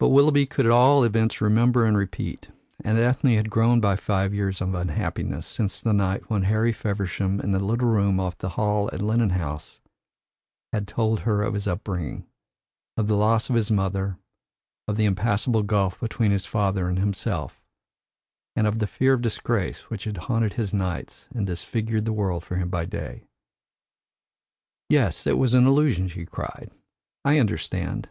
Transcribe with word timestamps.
But 0.00 0.08
Willoughby 0.08 0.46
could 0.46 0.64
at 0.64 0.72
all 0.72 1.04
events 1.04 1.42
remember 1.42 1.84
and 1.84 1.94
repeat, 1.94 2.48
and 2.82 2.96
Ethne 2.96 3.34
had 3.34 3.50
grown 3.50 3.78
by 3.78 3.96
five 3.96 4.32
years 4.32 4.62
of 4.62 4.74
unhappiness 4.74 5.46
since 5.46 5.78
the 5.78 5.92
night 5.92 6.30
when 6.30 6.44
Harry 6.44 6.72
Feversham, 6.72 7.38
in 7.40 7.52
the 7.52 7.58
little 7.58 7.86
room 7.88 8.18
off 8.18 8.38
the 8.38 8.48
hall 8.48 8.88
at 8.94 9.02
Lennon 9.02 9.28
House, 9.28 9.82
had 10.72 10.88
told 10.88 11.20
her 11.20 11.42
of 11.42 11.52
his 11.52 11.66
upbringing, 11.68 12.26
of 12.96 13.06
the 13.06 13.14
loss 13.14 13.50
of 13.50 13.56
his 13.56 13.70
mother, 13.70 14.16
and 14.88 14.96
the 14.96 15.04
impassable 15.04 15.62
gulf 15.64 16.00
between 16.00 16.30
his 16.30 16.46
father 16.46 16.88
and 16.88 16.98
himself, 16.98 17.60
and 18.56 18.66
of 18.66 18.78
the 18.78 18.86
fear 18.86 19.12
of 19.12 19.20
disgrace 19.20 19.90
which 19.90 20.04
had 20.04 20.16
haunted 20.16 20.54
his 20.54 20.72
nights 20.72 21.26
and 21.34 21.46
disfigured 21.46 22.06
the 22.06 22.12
world 22.14 22.42
for 22.42 22.56
him 22.56 22.70
by 22.70 22.86
day. 22.86 23.26
"Yes, 24.88 25.26
it 25.26 25.36
was 25.36 25.52
an 25.52 25.66
illusion," 25.66 26.08
she 26.08 26.24
cried. 26.24 26.70
"I 27.22 27.38
understand. 27.38 28.08